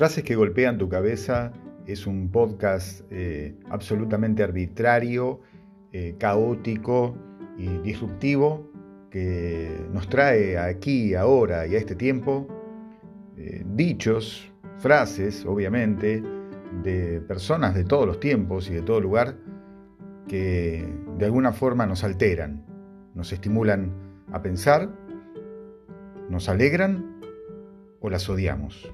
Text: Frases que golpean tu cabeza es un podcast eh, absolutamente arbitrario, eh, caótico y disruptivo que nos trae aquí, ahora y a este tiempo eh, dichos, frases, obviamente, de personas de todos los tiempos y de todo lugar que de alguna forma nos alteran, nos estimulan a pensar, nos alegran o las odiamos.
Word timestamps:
Frases 0.00 0.24
que 0.24 0.34
golpean 0.34 0.78
tu 0.78 0.88
cabeza 0.88 1.52
es 1.86 2.06
un 2.06 2.30
podcast 2.30 3.02
eh, 3.10 3.54
absolutamente 3.68 4.42
arbitrario, 4.42 5.42
eh, 5.92 6.14
caótico 6.18 7.18
y 7.58 7.66
disruptivo 7.80 8.72
que 9.10 9.68
nos 9.92 10.08
trae 10.08 10.56
aquí, 10.56 11.14
ahora 11.14 11.66
y 11.66 11.74
a 11.74 11.78
este 11.78 11.96
tiempo 11.96 12.48
eh, 13.36 13.62
dichos, 13.74 14.50
frases, 14.78 15.44
obviamente, 15.44 16.22
de 16.82 17.20
personas 17.20 17.74
de 17.74 17.84
todos 17.84 18.06
los 18.06 18.20
tiempos 18.20 18.70
y 18.70 18.76
de 18.76 18.80
todo 18.80 19.02
lugar 19.02 19.36
que 20.26 20.88
de 21.18 21.24
alguna 21.26 21.52
forma 21.52 21.84
nos 21.84 22.04
alteran, 22.04 22.64
nos 23.14 23.34
estimulan 23.34 23.92
a 24.32 24.40
pensar, 24.40 24.88
nos 26.30 26.48
alegran 26.48 27.20
o 28.00 28.08
las 28.08 28.30
odiamos. 28.30 28.90